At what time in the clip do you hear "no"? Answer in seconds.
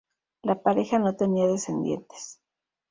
0.97-1.15